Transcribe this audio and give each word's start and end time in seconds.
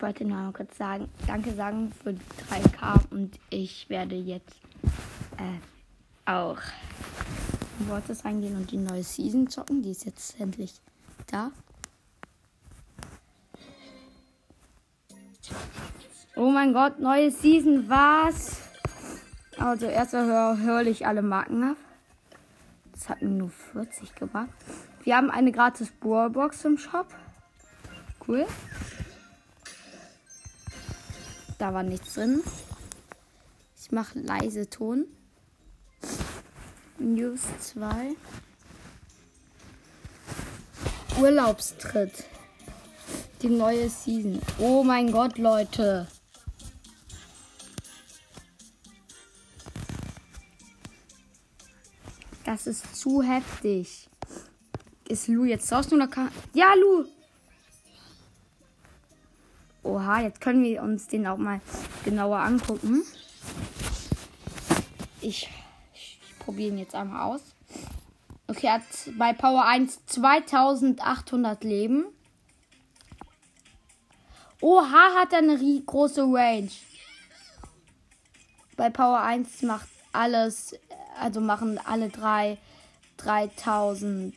ich 0.00 0.02
wollte 0.02 0.24
nur 0.24 0.38
mal 0.38 0.52
kurz 0.52 0.78
sagen, 0.78 1.10
danke 1.26 1.52
sagen 1.52 1.92
für 2.02 2.14
die 2.14 2.24
3K 2.48 3.00
und 3.10 3.38
ich 3.50 3.90
werde 3.90 4.14
jetzt 4.14 4.56
äh, 5.36 5.60
auch 6.24 6.56
in 7.78 7.88
Wortes 7.90 8.24
reingehen 8.24 8.56
und 8.56 8.70
die 8.70 8.78
neue 8.78 9.02
Season 9.02 9.46
zocken. 9.50 9.82
Die 9.82 9.90
ist 9.90 10.06
jetzt 10.06 10.40
endlich 10.40 10.72
da. 11.26 11.50
Oh 16.34 16.50
mein 16.50 16.72
Gott, 16.72 16.98
neue 16.98 17.30
Season, 17.30 17.86
was? 17.90 18.62
Also 19.58 19.84
erstmal 19.84 20.24
hör, 20.24 20.58
höre 20.60 20.86
ich 20.86 21.06
alle 21.06 21.20
Marken 21.20 21.62
ab. 21.62 21.76
Das 22.92 23.10
hat 23.10 23.20
mir 23.20 23.28
nur 23.28 23.50
40 23.50 24.14
gebracht. 24.14 24.48
Wir 25.04 25.18
haben 25.18 25.30
eine 25.30 25.52
gratis 25.52 25.90
Bohrbox 25.90 26.64
im 26.64 26.78
Shop. 26.78 27.08
Cool. 28.26 28.46
Da 31.60 31.74
war 31.74 31.82
nichts 31.82 32.14
drin. 32.14 32.42
Ich 33.78 33.92
mache 33.92 34.18
leise 34.18 34.70
Ton. 34.70 35.04
News 36.98 37.42
2. 37.60 38.16
Urlaubstritt. 41.20 42.24
Die 43.42 43.50
neue 43.50 43.90
Season. 43.90 44.40
Oh 44.58 44.82
mein 44.82 45.12
Gott, 45.12 45.36
Leute. 45.36 46.08
Das 52.46 52.66
ist 52.66 52.96
zu 52.96 53.20
heftig. 53.20 54.08
Ist 55.06 55.28
Lu 55.28 55.44
jetzt 55.44 55.70
draußen 55.70 55.92
oder 55.92 56.08
kann. 56.08 56.30
Ja, 56.54 56.72
Lu! 56.72 57.04
Oha, 59.82 60.20
jetzt 60.20 60.40
können 60.40 60.62
wir 60.62 60.82
uns 60.82 61.06
den 61.06 61.26
auch 61.26 61.38
mal 61.38 61.60
genauer 62.04 62.38
angucken. 62.38 63.02
Ich, 65.20 65.48
ich 65.94 66.38
probiere 66.38 66.70
ihn 66.70 66.78
jetzt 66.78 66.94
einmal 66.94 67.22
aus. 67.22 67.42
Okay, 68.46 68.66
er 68.66 68.74
hat 68.74 68.82
bei 69.16 69.32
Power 69.32 69.64
1 69.64 70.06
2800 70.06 71.64
Leben. 71.64 72.06
Oha, 74.60 75.14
hat 75.16 75.32
er 75.32 75.38
eine 75.38 75.58
große 75.86 76.22
Range. 76.22 76.70
Bei 78.76 78.90
Power 78.90 79.20
1 79.20 79.62
macht 79.62 79.88
alles, 80.12 80.74
also 81.18 81.40
machen 81.40 81.78
alle 81.84 82.08
drei 82.08 82.58
3000, 83.18 84.34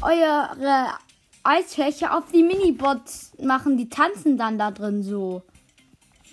eure 0.01 0.97
Eisfläche 1.43 2.11
auf 2.11 2.25
die 2.31 2.43
Minibots 2.43 3.31
machen. 3.39 3.77
Die 3.77 3.89
tanzen 3.89 4.37
dann 4.37 4.57
da 4.57 4.71
drin 4.71 5.03
so. 5.03 5.43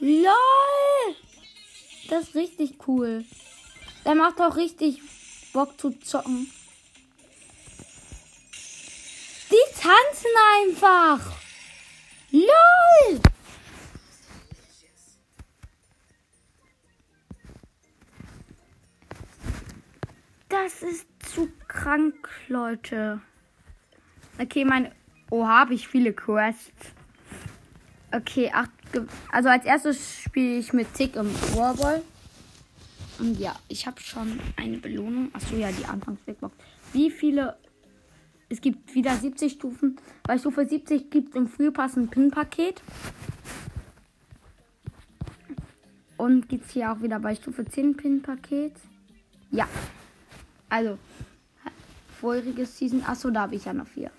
LOL! 0.01 1.15
Das 2.09 2.29
ist 2.29 2.35
richtig 2.35 2.77
cool. 2.87 3.25
Der 4.05 4.15
macht 4.15 4.41
auch 4.41 4.57
richtig 4.57 5.01
Bock 5.53 5.79
zu 5.81 5.91
zocken. 5.91 6.51
Die 9.51 9.81
tanzen 9.81 10.31
einfach. 10.61 11.33
LOL! 12.31 13.21
Das 20.65 20.83
ist 20.83 21.07
zu 21.21 21.49
krank, 21.69 22.29
Leute. 22.49 23.21
Okay, 24.39 24.65
meine. 24.65 24.93
Oh, 25.31 25.47
habe 25.47 25.75
ich 25.75 25.87
viele 25.87 26.13
Quests. 26.13 26.93
Okay, 28.13 28.51
acht. 28.53 28.71
Also 29.31 29.51
als 29.51 29.65
erstes 29.65 30.23
spiele 30.23 30.59
ich 30.59 30.73
mit 30.73 30.93
Tick 30.95 31.17
im 31.17 31.33
Warball. 31.55 32.03
Und 33.19 33.39
ja, 33.39 33.55
ich 33.69 33.87
habe 33.87 34.01
schon 34.01 34.41
eine 34.57 34.79
Belohnung. 34.79 35.31
Achso, 35.33 35.55
ja, 35.57 35.71
die 35.71 35.85
Anfangs-Bigbox. 35.85 36.55
Wie 36.93 37.11
viele. 37.11 37.57
Es 38.49 38.61
gibt 38.61 38.95
wieder 38.95 39.15
70 39.15 39.53
Stufen. 39.53 40.01
Bei 40.25 40.39
Stufe 40.39 40.67
70 40.67 41.11
gibt 41.11 41.31
es 41.31 41.35
im 41.37 41.47
Frühpass 41.47 41.97
ein 41.97 42.09
Pin-Paket. 42.09 42.83
Und 46.17 46.49
gibt 46.49 46.67
es 46.67 46.73
hier 46.73 46.91
auch 46.93 47.01
wieder 47.01 47.21
bei 47.21 47.35
Stufe 47.35 47.65
10 47.65 47.97
Pin-Paket. 47.97 48.73
Ja. 49.51 49.69
Also, 50.69 50.99
vorherige 52.21 52.67
Season. 52.67 53.03
Achso, 53.05 53.31
da 53.31 53.43
habe 53.43 53.57
ich 53.57 53.65
ja 53.65 53.73
noch 53.73 53.87
vier. 53.87 54.11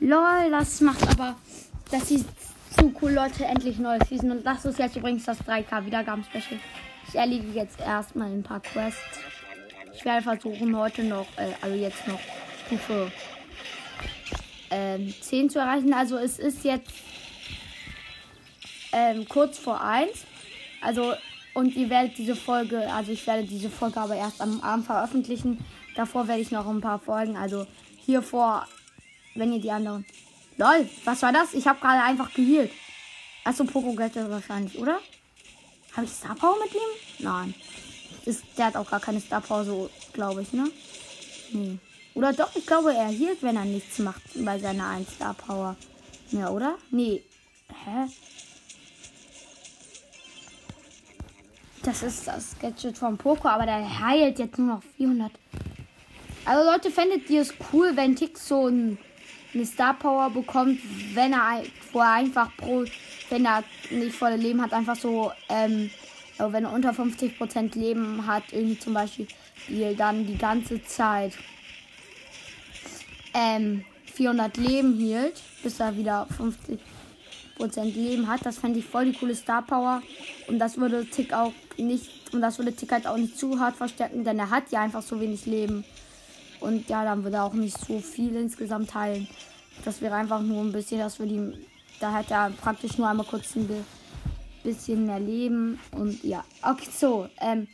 Lol, 0.00 0.50
das 0.50 0.80
macht 0.80 1.02
aber. 1.08 1.36
Das 1.90 2.10
ist 2.10 2.26
zu 2.76 2.92
cool, 3.00 3.12
Leute. 3.12 3.44
Endlich 3.44 3.78
neue 3.78 3.98
Season. 4.08 4.30
Und 4.30 4.44
das 4.44 4.64
ist 4.64 4.78
jetzt 4.78 4.96
übrigens 4.96 5.24
das 5.24 5.40
3K 5.40 5.86
Wiedergaben-Special. 5.86 6.60
Ich 7.08 7.14
erledige 7.14 7.52
jetzt 7.52 7.80
erstmal 7.80 8.30
ein 8.30 8.42
paar 8.42 8.60
Quests. 8.60 9.20
Ich 9.94 10.04
werde 10.04 10.22
versuchen, 10.22 10.76
heute 10.76 11.04
noch, 11.04 11.26
äh, 11.36 11.52
also 11.60 11.76
jetzt 11.76 12.06
noch 12.08 12.20
Stufe 12.66 13.12
ähm, 14.70 15.14
10 15.20 15.50
zu 15.50 15.60
erreichen. 15.60 15.94
Also 15.94 16.16
es 16.16 16.38
ist 16.38 16.64
jetzt 16.64 16.92
ähm, 18.92 19.26
kurz 19.28 19.58
vor 19.58 19.80
1. 19.80 20.10
Also, 20.80 21.14
und 21.54 21.74
ihr 21.76 21.88
werdet 21.88 22.18
diese 22.18 22.36
Folge, 22.36 22.92
also 22.92 23.12
ich 23.12 23.26
werde 23.26 23.44
diese 23.44 23.70
Folge 23.70 24.00
aber 24.00 24.16
erst 24.16 24.40
am 24.40 24.60
Abend 24.60 24.86
veröffentlichen. 24.86 25.64
Davor 25.96 26.28
werde 26.28 26.42
ich 26.42 26.50
noch 26.50 26.66
ein 26.66 26.80
paar 26.80 26.98
Folgen, 26.98 27.36
also 27.36 27.66
hier 28.04 28.22
vor, 28.22 28.66
wenn 29.34 29.52
ihr 29.52 29.60
die 29.60 29.70
anderen. 29.70 30.04
Lol, 30.56 30.88
was 31.04 31.22
war 31.22 31.32
das? 31.32 31.54
Ich 31.54 31.66
habe 31.66 31.80
gerade 31.80 32.02
einfach 32.02 32.32
geheilt. 32.32 32.70
Achso, 33.44 33.64
Poco 33.64 33.96
wahrscheinlich, 33.96 34.78
oder? 34.78 34.98
Habe 35.92 36.06
ich 36.06 36.12
Star 36.12 36.34
Power 36.34 36.56
mit 36.62 36.74
ihm? 36.74 37.24
Nein. 37.24 37.54
Ist, 38.24 38.42
der 38.56 38.66
hat 38.66 38.76
auch 38.76 38.90
gar 38.90 39.00
keine 39.00 39.20
Star 39.20 39.40
Power, 39.40 39.64
so 39.64 39.90
glaube 40.12 40.42
ich, 40.42 40.52
ne? 40.52 40.70
Nee. 41.52 41.78
Oder 42.14 42.32
doch, 42.32 42.54
ich 42.54 42.66
glaube, 42.66 42.94
er 42.94 43.08
hielt, 43.08 43.42
wenn 43.42 43.56
er 43.56 43.64
nichts 43.64 43.98
macht 43.98 44.22
bei 44.34 44.58
seiner 44.58 44.88
1 44.88 45.14
Star 45.14 45.34
Power. 45.34 45.76
Ja, 46.30 46.50
oder? 46.50 46.76
Nee. 46.90 47.22
Hä? 47.68 48.06
Das 51.84 52.02
ist 52.02 52.26
das 52.26 52.58
Gadget 52.58 52.96
von 52.96 53.18
Poco, 53.18 53.46
aber 53.46 53.66
der 53.66 54.00
heilt 54.00 54.38
jetzt 54.38 54.58
nur 54.58 54.76
noch 54.76 54.82
400. 54.96 55.30
Also 56.46 56.70
Leute, 56.70 56.90
fändet 56.90 57.28
ihr 57.28 57.42
es 57.42 57.52
cool, 57.72 57.92
wenn 57.94 58.16
Tick 58.16 58.38
so 58.38 58.68
ein, 58.68 58.96
eine 59.52 59.66
Star 59.66 59.92
Power 59.92 60.30
bekommt, 60.30 60.80
wenn 61.14 61.34
er 61.34 61.62
vorher 61.92 62.12
einfach 62.14 62.50
pro, 62.56 62.84
wenn 63.28 63.44
er 63.44 63.64
nicht 63.90 64.16
volle 64.16 64.36
Leben 64.36 64.62
hat, 64.62 64.72
einfach 64.72 64.96
so, 64.96 65.30
ähm, 65.50 65.90
also 66.38 66.54
wenn 66.54 66.64
er 66.64 66.72
unter 66.72 66.90
50% 66.90 67.78
Leben 67.78 68.26
hat, 68.26 68.44
irgendwie 68.52 68.78
zum 68.78 68.94
Beispiel, 68.94 69.26
dann 69.96 70.26
die 70.26 70.38
ganze 70.38 70.82
Zeit 70.84 71.32
ähm, 73.34 73.84
400 74.14 74.56
Leben 74.56 74.94
hielt, 74.94 75.42
bis 75.62 75.80
er 75.80 75.96
wieder 75.96 76.26
50 76.34 76.80
Leben 77.58 78.28
hat. 78.28 78.44
Das 78.44 78.58
fände 78.58 78.78
ich 78.78 78.84
voll 78.84 79.06
die 79.06 79.18
coole 79.18 79.34
Star 79.34 79.62
Power. 79.62 80.02
Und 80.48 80.58
das 80.58 80.76
würde 80.76 81.06
Tick 81.06 81.32
auch 81.32 81.52
nicht, 81.76 82.10
und 82.32 82.40
das 82.40 82.58
würde 82.58 82.74
Tick 82.74 82.92
halt 82.92 83.06
auch 83.06 83.16
nicht 83.16 83.38
zu 83.38 83.58
hart 83.58 83.76
verstärken, 83.76 84.24
denn 84.24 84.38
er 84.38 84.50
hat 84.50 84.70
ja 84.70 84.80
einfach 84.80 85.02
so 85.02 85.20
wenig 85.20 85.46
Leben. 85.46 85.84
Und 86.60 86.88
ja, 86.88 87.04
dann 87.04 87.24
würde 87.24 87.36
er 87.36 87.44
auch 87.44 87.52
nicht 87.52 87.78
so 87.78 88.00
viel 88.00 88.34
insgesamt 88.36 88.94
heilen. 88.94 89.28
Das 89.84 90.00
wäre 90.00 90.14
einfach 90.14 90.40
nur 90.40 90.62
ein 90.62 90.72
bisschen, 90.72 90.98
dass 90.98 91.18
wir 91.18 91.26
die, 91.26 91.52
da 92.00 92.12
hat 92.12 92.30
er 92.30 92.50
praktisch 92.50 92.96
nur 92.96 93.08
einmal 93.08 93.26
kurz 93.26 93.54
ein 93.56 93.68
bisschen 94.62 95.06
mehr 95.06 95.20
Leben. 95.20 95.78
Und 95.92 96.22
ja, 96.24 96.44
okay, 96.62 96.88
so, 96.96 97.28
ähm, 97.40 97.66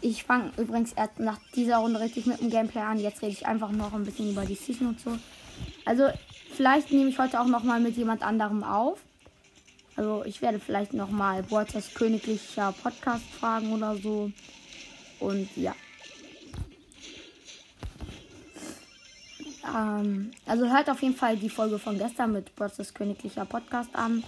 ich 0.00 0.24
fange 0.24 0.52
übrigens 0.56 0.92
erst 0.92 1.18
nach 1.18 1.38
dieser 1.54 1.78
Runde 1.78 2.00
richtig 2.00 2.26
mit 2.26 2.40
dem 2.40 2.50
Gameplay 2.50 2.82
an. 2.82 2.98
Jetzt 2.98 3.22
rede 3.22 3.32
ich 3.32 3.46
einfach 3.46 3.72
noch 3.72 3.92
ein 3.92 4.04
bisschen 4.04 4.30
über 4.30 4.44
die 4.44 4.54
Season 4.54 4.88
und 4.88 5.00
so. 5.00 5.18
Also, 5.84 6.08
vielleicht 6.56 6.90
nehme 6.90 7.10
ich 7.10 7.18
heute 7.18 7.40
auch 7.40 7.46
noch 7.46 7.62
mal 7.62 7.80
mit 7.80 7.96
jemand 7.96 8.22
anderem 8.22 8.64
auf. 8.64 8.98
Also, 9.96 10.24
ich 10.24 10.42
werde 10.42 10.58
vielleicht 10.58 10.92
noch 10.92 11.10
mal 11.10 11.50
Walters 11.50 11.94
königlicher 11.94 12.72
Podcast 12.72 13.24
fragen 13.38 13.72
oder 13.72 13.96
so. 13.96 14.30
Und 15.20 15.48
ja. 15.56 15.74
Ähm, 19.74 20.30
also 20.44 20.68
hört 20.70 20.90
auf 20.90 21.02
jeden 21.02 21.16
Fall 21.16 21.36
die 21.36 21.50
Folge 21.50 21.78
von 21.78 21.98
gestern 21.98 22.32
mit 22.32 22.54
Brothers 22.54 22.94
Königlicher 22.94 23.44
Podcast 23.44 23.90
an. 23.94 24.22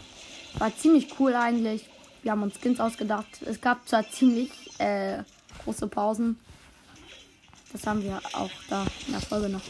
War 0.58 0.74
ziemlich 0.76 1.08
cool 1.18 1.34
eigentlich. 1.34 1.88
Wir 2.22 2.32
haben 2.32 2.42
uns 2.42 2.58
Skins 2.60 2.80
ausgedacht. 2.80 3.42
Es 3.44 3.60
gab 3.60 3.86
zwar 3.88 4.08
ziemlich 4.10 4.50
äh, 4.78 5.22
große 5.64 5.86
Pausen. 5.86 6.38
Das 7.72 7.86
haben 7.86 8.02
wir 8.02 8.20
auch 8.32 8.50
da 8.68 8.86
in 9.06 9.12
der 9.12 9.20
Folge 9.20 9.48
noch 9.48 9.62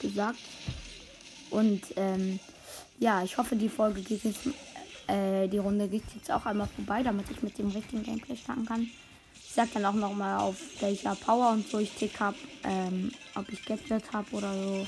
gesagt. 0.00 0.38
Und 1.50 1.82
ähm, 1.96 2.38
ja, 2.98 3.22
ich 3.22 3.36
hoffe, 3.38 3.56
die 3.56 3.68
Folge 3.68 4.02
geht 4.02 4.24
jetzt, 4.24 4.46
äh, 5.06 5.48
die 5.48 5.58
Runde 5.58 5.88
geht 5.88 6.04
jetzt 6.14 6.30
auch 6.30 6.46
einmal 6.46 6.68
vorbei, 6.74 7.02
damit 7.02 7.30
ich 7.30 7.42
mit 7.42 7.56
dem 7.58 7.70
richtigen 7.70 8.02
Gameplay 8.02 8.36
starten 8.36 8.66
kann. 8.66 8.88
Ich 9.34 9.54
sag 9.54 9.72
dann 9.72 9.86
auch 9.86 9.94
noch 9.94 10.14
mal 10.14 10.38
auf 10.38 10.56
welcher 10.80 11.14
Power 11.14 11.50
und 11.52 11.68
so 11.68 11.78
ich 11.78 11.90
Tick 11.92 12.20
hab, 12.20 12.34
ähm, 12.64 13.12
ob 13.34 13.48
ich 13.50 13.64
Gadget 13.64 14.12
hab 14.12 14.32
oder 14.32 14.52
so. 14.52 14.86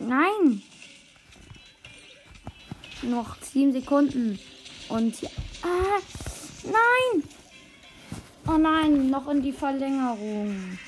Nein! 0.00 0.62
Noch 3.02 3.36
sieben 3.42 3.72
Sekunden. 3.72 4.38
Und 4.88 5.20
ja. 5.20 5.30
Ah, 5.62 6.00
nein! 6.64 7.22
Oh 8.46 8.56
nein, 8.56 9.10
noch 9.10 9.28
in 9.28 9.42
die 9.42 9.52
Verlängerung. 9.52 10.78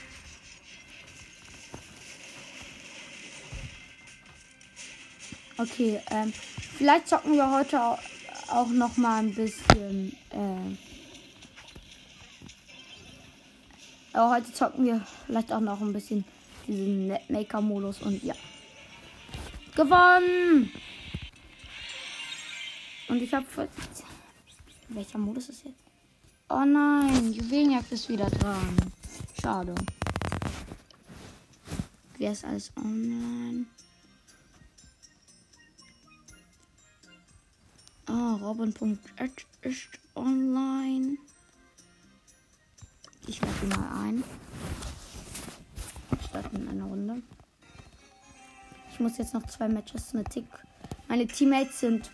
Okay, 5.61 6.01
ähm, 6.11 6.33
vielleicht 6.79 7.07
zocken 7.07 7.35
wir 7.35 7.51
heute 7.51 7.83
auch, 7.83 7.99
auch 8.49 8.69
noch 8.69 8.97
mal 8.97 9.19
ein 9.19 9.35
bisschen. 9.35 10.17
Äh, 10.31 10.77
aber 14.15 14.37
heute 14.37 14.51
zocken 14.55 14.87
wir 14.87 15.07
vielleicht 15.27 15.53
auch 15.53 15.61
noch 15.61 15.83
ein 15.83 15.93
bisschen 15.93 16.25
diesen 16.67 17.09
Netmaker-Modus 17.09 18.01
und 18.01 18.23
ja. 18.23 18.35
Gewonnen! 19.77 20.73
Und 23.09 23.21
ich 23.21 23.35
habe. 23.35 23.47
Welcher 24.89 25.19
Modus 25.19 25.51
ist 25.51 25.65
jetzt? 25.67 25.83
Oh 26.49 26.65
nein, 26.65 27.35
Juwelenjagd 27.35 27.93
ist 27.93 28.09
wieder 28.09 28.31
dran. 28.31 28.77
Schade. 29.43 29.75
Wer 32.17 32.33
ist 32.33 32.47
alles 32.47 32.73
online? 32.79 33.67
Ah, 38.13 38.35
oh, 38.35 38.45
Robin.ed 38.45 39.47
ist 39.63 39.89
online. 40.17 41.17
Ich 43.29 43.41
lade 43.41 43.55
ihn 43.63 43.69
mal 43.69 44.03
ein. 44.03 44.25
Starten 46.29 46.57
in 46.57 46.69
einer 46.69 46.87
Runde. 46.87 47.23
Ich 48.93 48.99
muss 48.99 49.17
jetzt 49.17 49.33
noch 49.33 49.47
zwei 49.47 49.69
Matches 49.69 50.13
mit 50.13 50.29
Tick. 50.29 50.47
Meine 51.07 51.29
Teammates 51.29 51.79
sind 51.79 52.11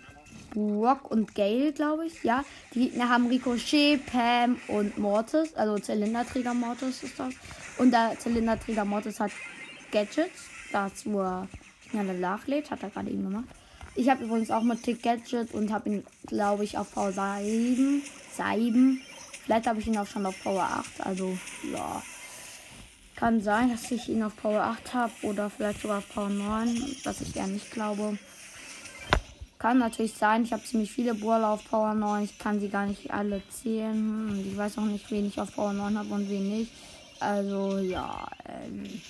Brock 0.51 1.11
und 1.11 1.35
Gale, 1.35 1.73
glaube 1.73 2.05
ich. 2.05 2.23
Ja, 2.23 2.45
die 2.75 2.91
Gegner 2.91 3.09
haben 3.09 3.29
Ricochet, 3.29 4.05
Pam 4.05 4.59
und 4.69 4.99
Mortis. 4.99 5.55
Also 5.55 5.79
Zylinderträger 5.79 6.53
Mortis 6.53 7.05
ist 7.05 7.19
das. 7.19 7.33
Und 7.79 7.93
der 7.93 8.19
Zylinderträger 8.19 8.85
Mortis 8.85 9.19
hat 9.19 9.31
Gadgets. 9.91 10.51
Das, 10.73 11.07
wo 11.07 11.23
er 11.23 11.49
schneller 11.89 12.13
nachlädt. 12.13 12.71
Hat 12.71 12.83
er 12.83 12.91
gerade 12.91 13.09
eben 13.09 13.23
gemacht. 13.23 13.49
Ich 13.97 14.11
habe 14.11 14.25
übrigens 14.25 14.51
auch 14.51 14.63
mit 14.63 14.83
Tick 14.83 15.03
Gadget 15.03 15.55
und 15.55 15.73
habe 15.73 15.89
ihn, 15.89 16.05
glaube 16.27 16.65
ich, 16.65 16.77
auf 16.77 16.93
Power 16.93 17.13
7. 17.13 18.03
7. 18.37 19.01
Vielleicht 19.45 19.67
habe 19.67 19.81
ich 19.81 19.87
ihn 19.87 19.97
auch 19.97 20.07
schon 20.07 20.27
auf 20.27 20.43
Power 20.43 20.65
8. 20.65 21.07
Also, 21.07 21.39
ja. 21.73 22.03
Kann 23.17 23.41
sein, 23.41 23.71
dass 23.71 23.91
ich 23.91 24.11
ihn 24.11 24.23
auf 24.23 24.37
Power 24.37 24.61
8 24.61 24.93
habe 24.93 25.13
oder 25.23 25.49
vielleicht 25.49 25.81
sogar 25.81 25.99
auf 25.99 26.09
Power 26.11 26.29
9, 26.29 26.97
was 27.05 27.23
ich 27.23 27.35
eher 27.35 27.47
nicht 27.47 27.71
glaube. 27.71 28.19
Kann 29.59 29.79
natürlich 29.79 30.13
sein, 30.13 30.43
ich 30.43 30.53
habe 30.53 30.63
ziemlich 30.65 30.93
viele 30.93 31.15
Brawler 31.15 31.49
auf 31.49 31.65
Power 31.71 31.95
9. 31.95 32.25
Ich 32.25 32.39
kann 32.39 32.61
sie 32.61 32.69
gar 32.69 32.85
nicht 32.85 33.11
alle 33.11 33.41
zählen. 33.49 34.29
Und 34.29 34.47
ich 34.47 34.57
weiß 34.57 34.77
auch 34.77 34.85
nicht, 34.85 35.11
wen 35.11 35.27
ich 35.27 35.41
auf 35.41 35.55
Power 35.55 35.73
9 35.73 35.99
habe 35.99 36.13
und 36.13 36.29
wen 36.29 36.51
nicht. 36.51 36.73
Also, 37.19 37.79
ja. 37.79 38.29
Ähm 38.45 39.01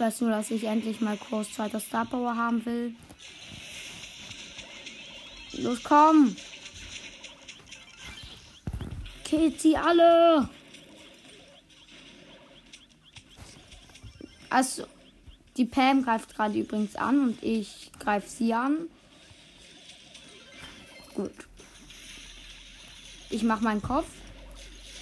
ich 0.00 0.06
weiß 0.06 0.22
nur, 0.22 0.30
dass 0.30 0.50
ich 0.50 0.64
endlich 0.64 1.02
mal 1.02 1.18
Crows 1.18 1.52
zweiter 1.52 1.78
Star 1.78 2.06
Power 2.06 2.34
haben 2.34 2.64
will. 2.64 2.94
Los, 5.52 5.82
komm! 5.82 6.34
Killt 9.24 9.60
sie 9.60 9.76
alle! 9.76 10.48
Also, 14.48 14.86
die 15.58 15.66
Pam 15.66 16.02
greift 16.02 16.34
gerade 16.34 16.58
übrigens 16.58 16.96
an 16.96 17.20
und 17.20 17.42
ich 17.42 17.92
greife 17.98 18.26
sie 18.26 18.54
an. 18.54 18.88
Gut. 21.12 21.46
Ich 23.28 23.42
mache 23.42 23.64
meinen 23.64 23.82
Kopf. 23.82 24.08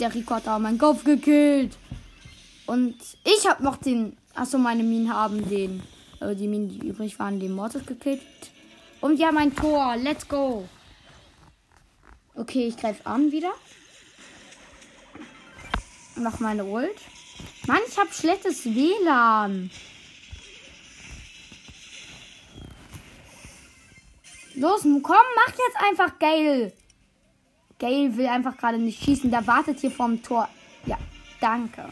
Der 0.00 0.12
Rico 0.12 0.34
hat 0.34 0.48
auch 0.48 0.58
meinen 0.58 0.78
Kopf 0.78 1.04
gekillt. 1.04 1.76
Und 2.66 2.96
ich 3.22 3.46
habe 3.48 3.62
noch 3.62 3.76
den 3.76 4.16
Achso, 4.38 4.56
meine 4.56 4.84
Minen 4.84 5.12
haben 5.12 5.48
den. 5.48 5.82
Äh, 6.20 6.36
die 6.36 6.46
Minen, 6.46 6.68
die 6.68 6.86
übrig 6.86 7.18
waren, 7.18 7.40
den 7.40 7.52
Mortis 7.52 7.84
gekillt. 7.84 8.22
Und 9.00 9.18
ja, 9.18 9.32
mein 9.32 9.52
Tor. 9.54 9.96
Let's 9.96 10.28
go. 10.28 10.68
Okay, 12.36 12.68
ich 12.68 12.76
greife 12.76 13.04
an 13.04 13.32
wieder. 13.32 13.50
Mach 16.14 16.38
meine 16.38 16.64
Ult. 16.64 17.00
Mann, 17.66 17.80
ich 17.88 17.98
habe 17.98 18.12
schlechtes 18.12 18.64
WLAN. 18.64 19.70
Los, 24.54 24.82
komm, 24.82 25.02
mach 25.02 25.52
jetzt 25.52 25.76
einfach 25.84 26.16
Gale. 26.20 26.72
Gale 27.80 28.16
will 28.16 28.26
einfach 28.26 28.56
gerade 28.56 28.78
nicht 28.78 29.02
schießen. 29.02 29.32
Der 29.32 29.44
wartet 29.48 29.80
hier 29.80 29.90
vorm 29.90 30.22
Tor. 30.22 30.48
Ja, 30.86 30.98
danke. 31.40 31.88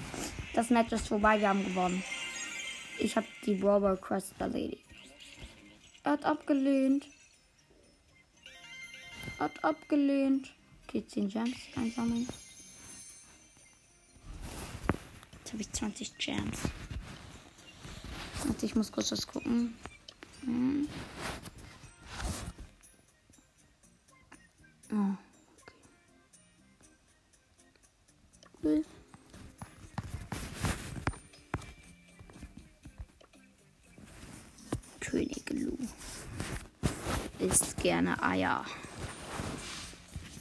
Das 0.55 0.71
Match 0.71 0.93
ist 0.93 1.09
vorbei. 1.09 1.41
Wir 1.41 1.49
haben 1.49 1.65
gewonnen. 1.65 2.05
Ich 2.99 3.17
habe 3.17 3.27
die 3.45 3.55
Brawl 3.55 3.97
Quest 3.99 4.35
erledigt. 4.39 4.85
Er 6.03 6.13
hat 6.13 6.25
abgelehnt. 6.25 7.07
Hat 9.39 9.65
abgelehnt. 9.65 10.53
Okay, 10.87 11.05
10 11.07 11.29
Gems 11.29 11.57
einsammeln. 11.75 12.29
Jetzt 15.39 15.53
habe 15.53 15.63
ich 15.63 15.73
20 15.73 16.19
Gems. 16.19 16.59
Warte, 18.45 18.67
ich 18.67 18.75
muss 18.75 18.93
kurz 18.93 19.13
was 19.13 19.27
gucken. 19.27 19.75
Hm. 20.43 20.89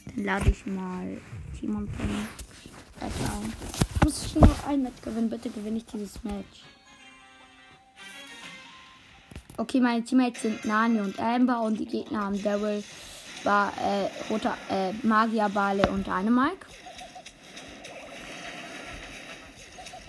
Dann 0.06 0.24
lade 0.24 0.50
ich 0.50 0.64
mal 0.66 1.20
Timon 1.58 1.88
von 1.88 2.08
ein. 3.00 3.54
Muss 4.04 4.26
ich 4.26 4.34
nur 4.36 4.48
ein 4.68 4.82
Match 4.82 5.02
gewinnen? 5.02 5.28
Bitte 5.28 5.50
gewinne 5.50 5.78
ich 5.78 5.86
dieses 5.86 6.22
Match. 6.22 6.62
Okay, 9.56 9.80
meine 9.80 10.04
Teammates 10.04 10.42
sind 10.42 10.64
Nani 10.64 11.00
und 11.00 11.18
Amber 11.18 11.62
und 11.62 11.80
die 11.80 11.86
Gegner 11.86 12.26
haben 12.26 12.42
Daryl, 12.42 12.84
äh, 13.44 14.30
roter 14.30 14.56
äh, 14.70 14.92
Magier, 15.02 15.48
Bale 15.48 15.90
und 15.90 16.06
Dynamike. 16.06 16.66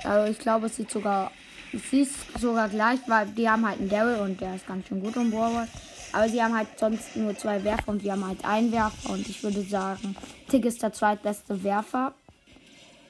Also 0.04 0.32
ich 0.32 0.38
glaube, 0.38 0.68
es 0.68 0.76
sieht 0.76 0.92
sogar 0.92 1.32
Sie 1.74 2.02
ist 2.02 2.16
sogar 2.40 2.70
gleich, 2.70 3.00
weil 3.08 3.28
die 3.28 3.50
haben 3.50 3.68
halt 3.68 3.80
einen 3.80 3.90
Daryl 3.90 4.20
und 4.22 4.40
der 4.40 4.56
ist 4.56 4.68
ganz 4.68 4.88
schön 4.88 5.02
gut 5.02 5.16
im 5.16 5.32
Brawl. 5.32 5.68
Aber 6.14 6.30
sie 6.30 6.42
haben 6.42 6.56
halt 6.56 6.68
sonst 6.78 7.16
nur 7.16 7.38
zwei 7.38 7.64
Werfer 7.64 7.90
und 7.90 8.04
wir 8.04 8.14
haben 8.14 8.26
halt 8.26 8.44
einen 8.46 8.72
Werfer. 8.72 9.12
Und 9.12 9.28
ich 9.28 9.44
würde 9.44 9.62
sagen, 9.62 10.16
Tick 10.50 10.66
ist 10.66 10.82
der 10.82 10.94
zweitbeste 10.94 11.64
Werfer 11.64 12.14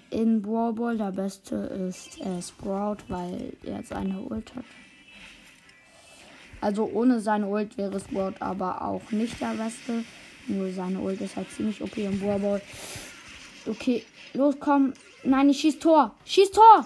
in 0.10 0.42
Brawl 0.42 0.74
Ball. 0.74 0.98
Der 0.98 1.12
beste 1.12 1.56
ist 1.56 2.20
äh, 2.22 2.42
Sprout, 2.42 2.98
weil 3.08 3.54
er 3.64 3.84
seine 3.84 4.20
Ult 4.20 4.56
hat. 4.56 4.66
Also 6.60 6.86
ohne 6.86 7.20
seine 7.20 7.48
Ult 7.48 7.78
wäre 7.78 8.00
Sprout 8.00 8.34
aber 8.40 8.82
auch 8.82 9.12
nicht 9.12 9.40
der 9.40 9.54
beste. 9.54 10.04
Nur 10.48 10.72
seine 10.72 11.00
Ult 11.00 11.22
ist 11.22 11.36
halt 11.36 11.52
ziemlich 11.52 11.82
okay 11.82 12.06
im 12.06 12.20
Brawl 12.20 12.40
Ball. 12.40 12.62
Okay, 13.66 14.04
los, 14.34 14.56
komm. 14.60 14.94
Ich 15.24 15.60
schieß 15.60 15.80
Tor. 15.80 16.16
Schieß 16.26 16.52
Tor! 16.52 16.86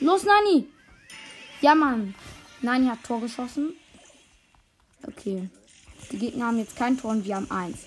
Los, 0.00 0.24
Nani! 0.24 0.66
Ja, 1.62 1.74
Mann. 1.74 2.14
Er 2.62 2.90
hat 2.90 3.02
Tor 3.02 3.20
geschossen. 3.20 3.72
Okay. 5.06 5.48
Die 6.12 6.18
Gegner 6.18 6.46
haben 6.46 6.58
jetzt 6.58 6.76
kein 6.76 6.98
Tor 6.98 7.12
und 7.12 7.24
wir 7.24 7.36
haben 7.36 7.50
eins. 7.50 7.78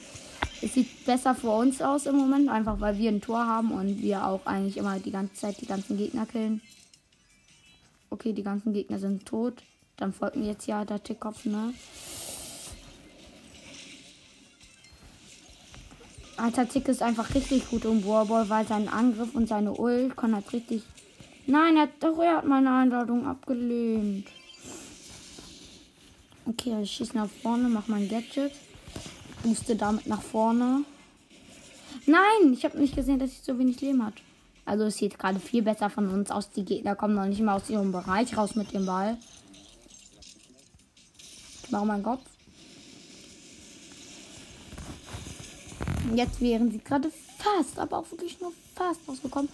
Es 0.62 0.74
sieht 0.74 1.06
besser 1.06 1.36
für 1.36 1.52
uns 1.52 1.82
aus 1.82 2.06
im 2.06 2.18
Moment, 2.18 2.50
einfach 2.50 2.82
weil 2.82 2.98
wir 2.98 3.10
ein 3.10 3.22
Tor 3.22 3.46
haben 3.46 3.72
und 3.72 4.02
wir 4.02 4.26
auch 4.26 4.46
eigentlich 4.46 4.78
immer 4.78 5.00
die 5.00 5.12
ganze 5.12 5.34
Zeit 5.36 5.62
die 5.62 5.66
ganzen 5.66 5.98
Gegner 5.98 6.26
killen. 6.26 6.62
Okay, 8.10 8.34
die 8.34 8.44
ganzen 8.44 8.74
Gegner 8.74 9.00
sind 9.00 9.26
tot. 9.26 9.64
Dann 9.98 10.14
folgt 10.14 10.36
mir 10.36 10.48
jetzt 10.48 10.68
ja 10.68 10.84
der 10.84 11.02
Tickkopf, 11.02 11.46
ne? 11.46 11.74
Alter, 16.38 16.70
Tick 16.70 16.88
ist 16.88 17.02
einfach 17.02 17.36
richtig 17.36 17.70
gut 17.70 17.84
im 17.84 18.06
Warball, 18.06 18.50
weil 18.50 18.66
sein 18.66 18.88
Angriff 18.88 19.36
und 19.36 19.50
seine 19.50 19.74
Ult 19.74 20.16
kann 20.16 20.34
halt 20.34 20.52
richtig. 20.54 20.84
Nein, 21.48 21.76
er 21.76 21.84
hat, 21.84 21.90
doch, 22.00 22.18
er 22.20 22.38
hat 22.38 22.46
meine 22.46 22.72
Einladung 22.72 23.28
abgelehnt. 23.28 24.28
Okay, 26.46 26.82
ich 26.82 26.92
schieße 26.92 27.16
nach 27.16 27.30
vorne, 27.30 27.70
mach 27.70 27.88
mein 27.88 28.10
Gadget. 28.10 28.52
Booste 29.44 29.76
damit 29.76 30.08
nach 30.08 30.22
vorne. 30.22 30.84
Nein, 32.06 32.54
ich 32.54 32.66
habe 32.66 32.78
nicht 32.80 32.96
gesehen, 32.96 33.20
dass 33.20 33.32
sie 33.32 33.42
so 33.44 33.58
wenig 33.60 33.80
Leben 33.82 34.06
hat. 34.06 34.16
Also 34.66 34.86
es 34.86 34.98
sieht 34.98 35.18
gerade 35.18 35.40
viel 35.40 35.62
besser 35.64 35.90
von 35.90 36.10
uns 36.10 36.30
aus. 36.32 36.52
Die 36.52 36.66
Gegner 36.66 36.96
kommen 36.96 37.16
noch 37.16 37.26
nicht 37.26 37.42
mal 37.42 37.56
aus 37.56 37.70
ihrem 37.70 37.92
Bereich 37.92 38.38
raus 38.38 38.56
mit 38.56 38.74
dem 38.74 38.86
Ball. 38.86 39.18
Ich 41.64 41.72
mache 41.72 41.86
meinen 41.86 42.04
Kopf. 42.04 42.22
Jetzt 46.16 46.42
wären 46.42 46.72
sie 46.72 46.80
gerade 46.80 47.12
fast, 47.38 47.80
aber 47.80 48.00
auch 48.00 48.12
wirklich 48.12 48.40
nur 48.42 48.52
fast 48.76 49.02
rausgekommen. 49.08 49.50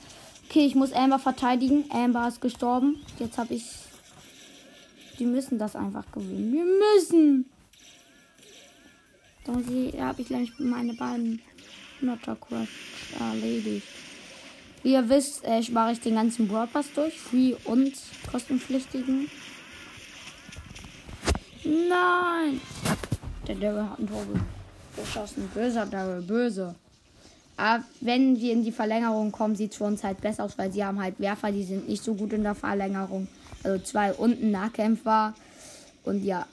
Okay, 0.49 0.65
ich 0.65 0.75
muss 0.75 0.93
Amber 0.93 1.19
verteidigen. 1.19 1.85
Amber 1.91 2.27
ist 2.27 2.41
gestorben. 2.41 3.01
Jetzt 3.19 3.37
habe 3.37 3.53
ich. 3.53 3.65
Die 5.19 5.25
müssen 5.25 5.57
das 5.57 5.75
einfach 5.75 6.05
gewinnen. 6.11 6.51
Wir 6.51 6.65
müssen. 6.65 7.45
Dann 9.45 9.63
habe 9.99 10.21
ich 10.21 10.27
gleich 10.27 10.51
meine 10.57 10.93
beiden 10.93 11.41
Notterquests 12.01 13.19
erledigt. 13.19 13.87
Wie 14.83 14.93
ihr 14.93 15.09
wisst, 15.09 15.43
äh, 15.43 15.63
spare 15.63 15.93
ich 15.93 15.99
den 15.99 16.15
ganzen 16.15 16.47
Brawl 16.47 16.67
durch. 16.93 17.19
Free 17.19 17.55
und 17.65 17.93
kostenpflichtigen. 18.31 19.29
Nein! 21.63 22.61
Der 23.47 23.55
Daryl 23.55 23.89
hat 23.89 23.99
ein 23.99 24.07
Tor 24.07 24.25
geschossen. 24.95 25.49
Böser 25.53 25.85
Daryl, 25.85 26.21
böse. 26.21 26.75
Aber 27.57 27.83
wenn 28.01 28.39
wir 28.39 28.53
in 28.53 28.63
die 28.63 28.71
Verlängerung 28.71 29.31
kommen, 29.31 29.55
sieht 29.55 29.71
es 29.71 29.77
für 29.77 29.85
uns 29.85 30.03
halt 30.03 30.21
besser 30.21 30.43
aus, 30.43 30.57
weil 30.57 30.71
sie 30.71 30.83
haben 30.83 31.01
halt 31.01 31.19
Werfer, 31.19 31.51
die 31.51 31.63
sind 31.63 31.87
nicht 31.87 32.03
so 32.03 32.13
gut 32.13 32.33
in 32.33 32.43
der 32.43 32.55
Verlängerung. 32.55 33.27
Also 33.65 33.83
zwei 33.83 34.13
unten 34.13 34.51
Nahkämpfer. 34.51 35.33
Und 36.03 36.23
ja. 36.23 36.45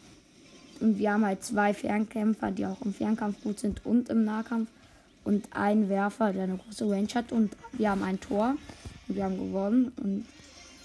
Und 0.80 0.98
wir 0.98 1.12
haben 1.12 1.24
halt 1.24 1.44
zwei 1.44 1.74
Fernkämpfer, 1.74 2.50
die 2.50 2.64
auch 2.64 2.80
im 2.80 2.94
Fernkampf 2.94 3.42
gut 3.42 3.60
sind 3.60 3.84
und 3.84 4.08
im 4.08 4.24
Nahkampf. 4.24 4.70
Und 5.24 5.46
ein 5.52 5.88
Werfer, 5.88 6.32
der 6.32 6.44
eine 6.44 6.56
große 6.56 6.90
Range 6.90 7.08
hat. 7.14 7.30
Und 7.30 7.54
wir 7.72 7.90
haben 7.90 8.02
ein 8.02 8.18
Tor. 8.18 8.56
Und 9.06 9.14
wir 9.14 9.24
haben 9.24 9.36
gewonnen. 9.36 9.92
Und 10.02 10.26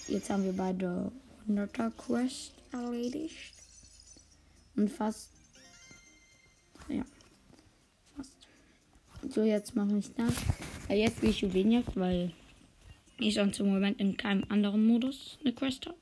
jetzt 0.10 0.30
haben 0.30 0.44
wir 0.44 0.54
beide 0.54 1.12
100er 1.50 1.92
Quest 1.92 2.52
erledigt. 2.74 3.54
Und 4.76 4.92
fast. 4.92 5.30
Ja. 6.90 7.06
So, 9.30 9.44
jetzt 9.44 9.76
mache 9.76 9.98
ich 9.98 10.14
das. 10.14 10.34
Ja, 10.90 10.96
jetzt 10.96 11.22
will 11.22 11.30
ich 11.30 11.42
Juwelenjagd, 11.42 11.96
weil 11.96 12.34
ich 13.20 13.34
sonst 13.34 13.60
im 13.60 13.68
Moment 13.68 14.00
in 14.00 14.18
keinem 14.18 14.44
anderen 14.50 14.86
Modus 14.86 15.38
eine 15.42 15.54
Quest 15.54 15.88
habe. 15.88 15.98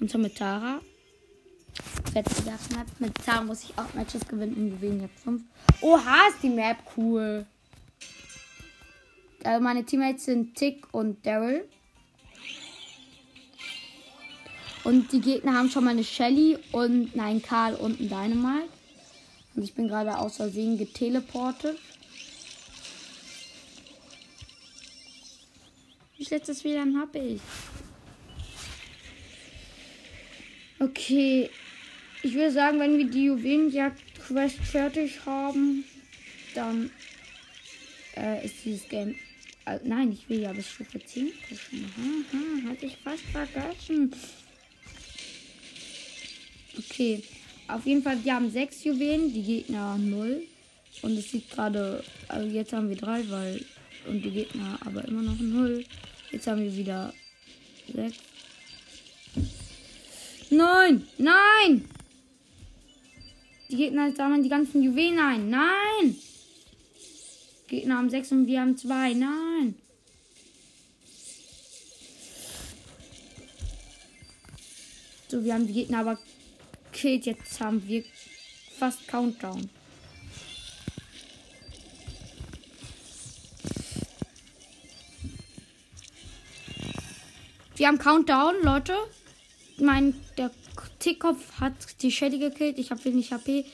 Und 0.00 0.10
zwar 0.10 0.20
mit 0.20 0.36
Tara. 0.36 0.80
Wettbewerbsmap. 2.12 2.86
Mit 2.98 3.14
Tara 3.14 3.42
muss 3.42 3.64
ich 3.64 3.78
auch 3.78 3.92
Matches 3.94 4.26
gewinnen 4.26 4.56
in 4.56 4.70
Juwelenjagd 4.72 5.18
5. 5.20 5.42
Oha, 5.82 6.28
ist 6.28 6.42
die 6.42 6.48
Map 6.48 6.78
cool. 6.96 7.46
Also 9.44 9.62
meine 9.62 9.84
Teammates 9.84 10.24
sind 10.24 10.54
Tick 10.54 10.86
und 10.92 11.24
Daryl. 11.24 11.68
Und 14.84 15.12
die 15.12 15.20
Gegner 15.20 15.54
haben 15.54 15.70
schon 15.70 15.84
mal 15.84 15.90
eine 15.90 16.04
Shelly 16.04 16.58
und 16.72 17.14
nein, 17.14 17.42
Karl 17.42 17.74
und 17.74 18.00
ein 18.00 18.08
Dynamite. 18.08 18.68
Und 19.54 19.62
ich 19.62 19.74
bin 19.74 19.88
gerade 19.88 20.16
aus 20.18 20.36
Versehen 20.36 20.78
geteleportet. 20.78 21.78
Wie 26.16 26.24
schlechtes 26.24 26.64
WLAN 26.64 26.98
habe 26.98 27.18
ich? 27.18 27.40
Okay. 30.80 31.50
Ich 32.22 32.34
würde 32.34 32.50
sagen, 32.50 32.80
wenn 32.80 32.98
wir 32.98 33.06
die 33.06 33.24
Juwelenjagd-Quest 33.24 34.58
fertig 34.58 35.24
haben, 35.24 35.84
dann 36.54 36.90
äh, 38.16 38.44
ist 38.44 38.64
dieses 38.64 38.88
Game. 38.88 39.14
Äh, 39.66 39.78
nein, 39.84 40.12
ich 40.12 40.28
will 40.28 40.40
ja 40.40 40.52
bis 40.52 40.68
Stufe 40.68 40.98
10 40.98 41.30
pushen. 41.48 41.84
Aha, 41.96 42.70
hatte 42.70 42.86
ich 42.86 42.96
fast 42.96 43.22
vergessen. 43.24 44.10
Okay. 46.78 47.22
Auf 47.68 47.86
jeden 47.86 48.02
Fall, 48.02 48.22
wir 48.24 48.34
haben 48.34 48.50
sechs 48.50 48.82
Juwelen, 48.82 49.32
die 49.32 49.42
Gegner 49.42 49.96
null. 49.98 50.42
Und 51.02 51.16
es 51.16 51.30
sieht 51.30 51.50
gerade, 51.50 52.02
also 52.28 52.48
jetzt 52.48 52.72
haben 52.72 52.88
wir 52.88 52.96
drei, 52.96 53.22
weil, 53.28 53.64
und 54.06 54.22
die 54.22 54.30
Gegner 54.30 54.78
aber 54.84 55.04
immer 55.06 55.22
noch 55.22 55.38
null. 55.38 55.84
Jetzt 56.32 56.46
haben 56.46 56.62
wir 56.62 56.74
wieder 56.74 57.12
sechs. 57.94 58.29
Nein! 60.50 61.06
Nein! 61.18 61.88
Die 63.70 63.76
Gegner 63.76 64.12
sammeln 64.14 64.42
die 64.42 64.48
ganzen 64.48 64.82
Juwelen 64.82 65.18
ein. 65.18 65.48
Nein! 65.48 66.16
Gegner 67.68 67.98
haben 67.98 68.10
sechs 68.10 68.32
und 68.32 68.46
wir 68.48 68.60
haben 68.60 68.76
zwei. 68.76 69.14
Nein! 69.14 69.76
So, 75.28 75.44
wir 75.44 75.54
haben 75.54 75.68
die 75.68 75.72
Gegner 75.74 76.00
aber 76.00 76.18
gekillt. 76.90 77.26
Jetzt 77.26 77.60
haben 77.60 77.86
wir 77.86 78.02
fast 78.76 79.06
Countdown. 79.06 79.70
Wir 87.76 87.86
haben 87.86 87.98
Countdown, 87.98 88.56
Leute. 88.62 88.94
Mein 89.80 90.14
der 90.36 90.50
Tickkopf 90.98 91.60
hat 91.60 91.72
die 92.02 92.12
Shelly 92.12 92.38
gekillt. 92.38 92.78
Ich 92.78 92.90
habe 92.90 93.04
wenig 93.04 93.32
HP. 93.32 93.64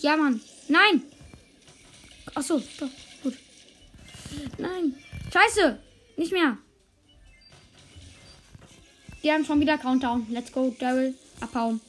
Ja, 0.00 0.16
Mann. 0.16 0.40
Nein. 0.68 1.02
Achso, 2.34 2.62
doch, 2.78 2.88
gut. 3.22 3.34
Nein. 4.58 4.94
Scheiße. 5.32 5.78
Nicht 6.16 6.32
mehr. 6.32 6.58
Wir 9.22 9.34
haben 9.34 9.44
schon 9.44 9.60
wieder 9.60 9.78
Countdown. 9.78 10.26
Let's 10.30 10.52
go, 10.52 10.74
Daryl. 10.78 11.14
Abhauen 11.40 11.80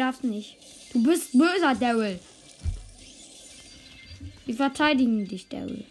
darfst 0.00 0.24
nicht. 0.24 0.56
Du 0.92 1.02
bist 1.02 1.32
böser, 1.32 1.74
Daryl. 1.74 2.18
Wir 4.46 4.54
verteidigen 4.54 5.28
dich, 5.28 5.48
Daryl. 5.48 5.84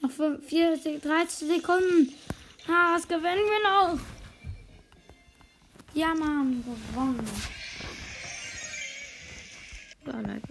Noch 0.00 0.10
4, 0.10 0.76
13 1.00 1.48
Sekunden. 1.48 2.14
Ah, 2.68 2.94
was 2.94 3.08
gewinnen 3.08 3.24
wir 3.24 3.62
noch? 3.68 3.98
Ja, 5.94 6.14
Mann, 6.14 6.62
gewonnen. 6.62 7.26
Ja, 10.06 10.20
like 10.20 10.42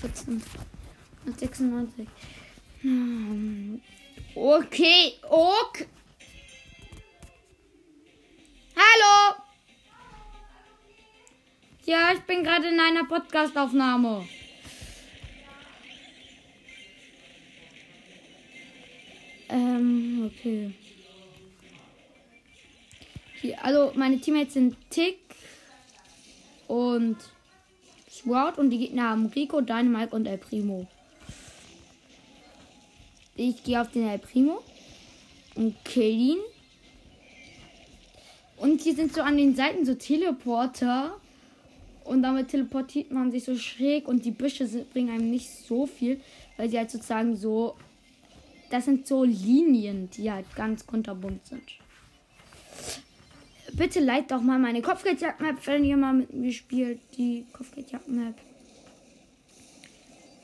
14 0.00 0.42
und 1.26 1.38
96. 1.38 2.08
Okay, 4.34 5.14
bin 12.26 12.42
gerade 12.42 12.68
in 12.68 12.80
einer 12.80 13.04
Podcastaufnahme. 13.04 14.26
Ähm, 19.48 20.30
okay. 20.32 20.72
Hier, 23.40 23.64
also 23.64 23.92
meine 23.94 24.18
Teammates 24.18 24.54
sind 24.54 24.76
Tick 24.90 25.18
und 26.66 27.16
Sprout 28.10 28.60
und 28.60 28.70
die 28.70 28.78
Gegner 28.78 29.10
haben 29.10 29.26
Rico, 29.26 29.60
Dynamite 29.60 30.14
und 30.14 30.26
El 30.26 30.38
Primo. 30.38 30.86
Ich 33.36 33.62
gehe 33.62 33.80
auf 33.80 33.92
den 33.92 34.08
El 34.08 34.18
Primo 34.18 34.62
und 35.54 35.76
kill 35.84 36.18
ihn. 36.18 36.38
Und 38.56 38.80
hier 38.80 38.94
sind 38.94 39.14
so 39.14 39.20
an 39.20 39.36
den 39.36 39.54
Seiten 39.54 39.84
so 39.84 39.94
Teleporter. 39.94 41.20
Und 42.06 42.22
damit 42.22 42.48
teleportiert 42.48 43.10
man 43.10 43.32
sich 43.32 43.44
so 43.44 43.56
schräg 43.56 44.06
und 44.06 44.24
die 44.24 44.30
Büsche 44.30 44.66
sind, 44.66 44.92
bringen 44.92 45.10
einem 45.10 45.30
nicht 45.30 45.50
so 45.50 45.86
viel, 45.86 46.20
weil 46.56 46.70
sie 46.70 46.78
halt 46.78 46.90
sozusagen 46.90 47.36
so. 47.36 47.74
Das 48.70 48.84
sind 48.84 49.06
so 49.06 49.24
Linien, 49.24 50.08
die 50.10 50.30
halt 50.30 50.46
ganz 50.54 50.86
kunterbunt 50.86 51.44
sind. 51.46 51.62
Bitte 53.72 54.00
leitet 54.00 54.30
doch 54.30 54.40
mal 54.40 54.58
meine 54.58 54.82
Kopfgeldjagd-Map, 54.82 55.66
wenn 55.66 55.84
ihr 55.84 55.96
mal 55.96 56.14
mit 56.14 56.32
mir 56.32 56.52
spielt. 56.52 57.00
Die 57.16 57.44
Kopfgeldjagd-Map. 57.52 58.34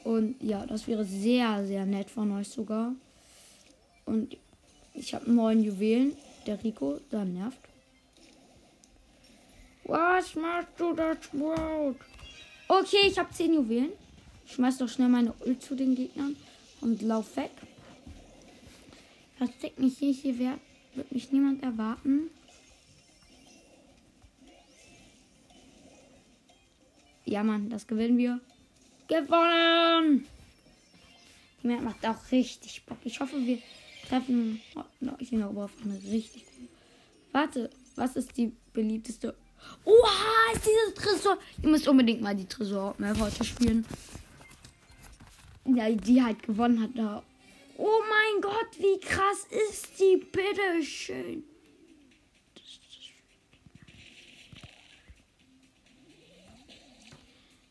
Und 0.05 0.43
ja, 0.43 0.67
das 0.67 0.87
wäre 0.89 1.05
sehr, 1.05 1.65
sehr 1.67 1.87
nett 1.87 2.11
von 2.11 2.33
euch 2.33 2.49
sogar. 2.49 2.93
Und 4.05 4.37
ich 4.95 5.15
habe 5.15 5.31
neun 5.31 5.63
Juwelen. 5.63 6.17
Der 6.47 6.63
Rico, 6.63 6.99
der 7.13 7.25
nervt. 7.25 7.72
Was 9.93 10.35
machst 10.37 10.69
du 10.79 10.95
das 10.95 11.19
Brot? 11.31 11.97
Okay, 12.67 13.09
ich 13.09 13.19
habe 13.19 13.31
zehn 13.31 13.53
Juwelen. 13.53 13.93
Ich 14.47 14.53
schmeiß 14.53 14.79
doch 14.79 14.89
schnell 14.89 15.11
meine 15.11 15.35
Ult 15.45 15.63
zu 15.63 15.75
den 15.75 15.95
Gegnern 15.95 16.35
und 16.81 17.03
lauf 17.03 17.37
weg. 17.37 17.51
Versteck 19.37 19.79
mich 19.79 19.99
hier, 19.99 20.15
hier 20.15 20.39
wird, 20.39 20.61
wird 20.95 21.13
mich 21.13 21.31
niemand 21.31 21.63
erwarten. 21.63 22.31
Ja, 27.27 27.43
Mann, 27.43 27.69
das 27.69 27.87
gewinnen 27.87 28.17
wir. 28.17 28.41
Gewonnen! 29.09 30.27
Die 31.63 31.67
Map 31.67 31.83
macht 31.83 32.07
auch 32.07 32.33
richtig 32.33 32.83
Bock. 32.87 32.97
Ich 33.05 33.21
hoffe, 33.21 33.37
wir 33.45 33.59
treffen. 34.09 34.59
Oh, 34.75 34.85
ich 35.19 35.29
bin 35.29 35.43
aber 35.43 35.65
auf 35.65 35.73
eine 35.85 36.03
richtig 36.11 36.47
cool. 36.59 36.69
Warte, 37.33 37.69
was 37.95 38.17
ist 38.17 38.39
die 38.39 38.53
beliebteste? 38.73 39.37
Oha, 39.85 40.53
ist 40.55 40.67
dieses 40.67 40.95
Tresor. 40.95 41.39
Ihr 41.63 41.69
müsst 41.69 41.89
unbedingt 41.89 42.21
mal 42.21 42.35
die 42.35 42.47
Tresor-Map 42.47 43.19
heute 43.19 43.45
spielen. 43.45 43.85
Ja, 45.65 45.91
die 45.91 46.23
halt 46.23 46.43
gewonnen 46.43 46.81
hat 46.83 46.91
da. 46.95 47.23
Oh 47.77 48.01
mein 48.09 48.43
Gott, 48.43 48.79
wie 48.79 49.01
krass 49.01 49.47
ist 49.51 49.99
die? 49.99 50.17
Bitteschön. 50.17 51.45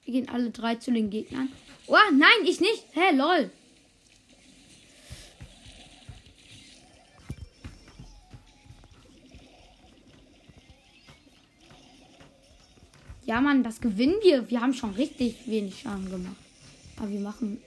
Wir 0.03 0.13
gehen 0.13 0.29
alle 0.29 0.50
drei 0.50 0.75
zu 0.75 0.91
den 0.91 1.10
Gegnern. 1.10 1.50
Oh, 1.88 1.95
nein, 2.12 2.29
ich 2.43 2.60
nicht. 2.60 2.86
Hä, 2.91 3.00
hey, 3.00 3.15
lol. 3.15 3.51
Ja, 13.31 13.39
Mann, 13.39 13.63
das 13.63 13.79
gewinnen 13.79 14.15
wir. 14.21 14.50
Wir 14.50 14.59
haben 14.59 14.73
schon 14.73 14.89
richtig 14.95 15.47
wenig 15.47 15.79
Schaden 15.79 16.11
gemacht. 16.11 16.35
Aber 16.97 17.09
wir 17.09 17.21
machen. 17.21 17.61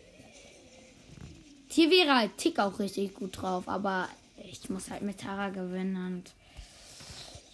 Hier 1.68 1.90
wäre 1.90 2.14
halt 2.14 2.36
Tick 2.36 2.58
auch 2.58 2.78
richtig 2.78 3.14
gut 3.14 3.40
drauf. 3.40 3.66
Aber 3.66 4.10
ich 4.36 4.68
muss 4.68 4.90
halt 4.90 5.00
mit 5.00 5.22
Tara 5.22 5.48
gewinnen 5.48 5.96
und. 5.96 6.32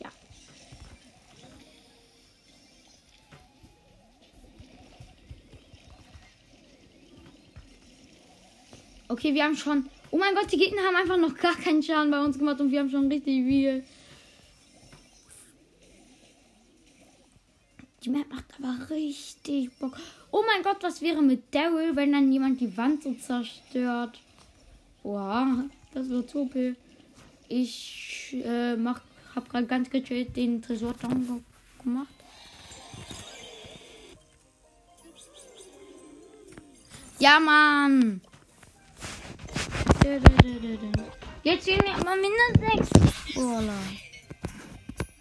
Ja. 0.00 0.08
Okay, 9.06 9.34
wir 9.34 9.44
haben 9.44 9.56
schon. 9.56 9.88
Oh 10.10 10.18
mein 10.18 10.34
Gott, 10.34 10.50
die 10.50 10.58
Gegner 10.58 10.82
haben 10.82 10.96
einfach 10.96 11.16
noch 11.16 11.36
gar 11.36 11.54
keinen 11.54 11.84
Schaden 11.84 12.10
bei 12.10 12.20
uns 12.20 12.36
gemacht 12.36 12.60
und 12.60 12.72
wir 12.72 12.80
haben 12.80 12.90
schon 12.90 13.06
richtig 13.06 13.46
viel. 13.46 13.84
Die 18.02 18.08
Map 18.10 18.30
macht 18.30 18.46
aber 18.58 18.90
richtig 18.90 19.70
Bock. 19.78 19.96
Oh 20.30 20.42
mein 20.46 20.62
Gott, 20.62 20.82
was 20.82 21.02
wäre 21.02 21.20
mit 21.20 21.54
Daryl, 21.54 21.94
wenn 21.96 22.12
dann 22.12 22.32
jemand 22.32 22.60
die 22.60 22.74
Wand 22.76 23.02
so 23.02 23.12
zerstört? 23.14 24.18
Boah, 25.02 25.64
das 25.92 26.08
wird 26.08 26.30
so 26.30 26.48
cool. 26.54 26.76
Ich 27.48 28.36
äh, 28.42 28.76
mach, 28.76 29.02
gerade 29.34 29.66
ganz 29.66 29.90
gechillt 29.90 30.34
den 30.36 30.62
Tresor 30.62 30.94
down 30.94 31.44
gemacht. 31.82 32.08
Ja, 37.18 37.38
Mann. 37.38 38.22
Jetzt 41.42 41.64
sehen 41.66 41.80
wir 41.82 41.94
aber 41.94 42.16
mindestens 42.16 42.88
sechs. 42.88 43.34
Boah, 43.34 43.62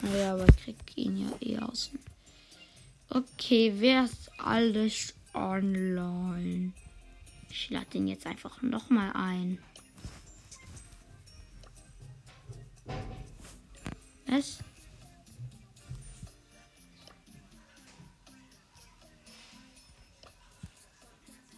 naja, 0.02 0.34
aber 0.34 0.46
ich 0.48 0.64
krieg 0.64 0.78
ihn 0.96 1.18
ja 1.18 1.28
eh 1.42 1.60
außen. 1.60 1.99
Okay, 3.12 3.74
wer 3.78 4.06
ist 4.06 4.32
alles 4.38 5.16
online? 5.34 6.74
Ich 7.50 7.72
lade 7.72 7.88
den 7.88 8.08
jetzt 8.08 8.28
einfach 8.28 8.62
nochmal 8.62 9.12
ein. 9.14 9.58
Was? 14.28 14.60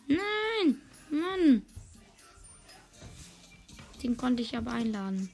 Nein, 0.07 0.81
Mann. 1.09 1.65
Den 4.01 4.15
konnte 4.15 4.41
ich 4.41 4.55
aber 4.55 4.71
einladen. 4.71 5.29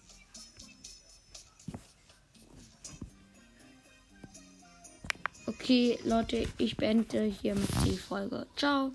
Okay, 5.47 5.97
Leute, 6.03 6.45
ich 6.57 6.75
beende 6.75 7.23
hier 7.23 7.55
mit 7.55 7.69
die 7.85 7.97
Folge. 7.97 8.45
Ciao. 8.57 8.91